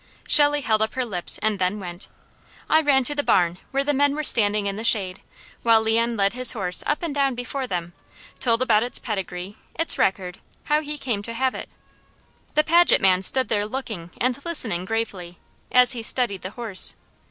[0.27, 2.07] Shelley held up her lips, and then went.
[2.67, 5.21] I ran to the barn, where the men were standing in the shade,
[5.61, 7.93] while Leon led his horse up and down before them,
[8.39, 11.69] told about its pedigree, its record, how he came to have it.
[12.55, 15.37] The Paget man stood there looking and listening gravely,
[15.71, 16.95] as he studied the horse.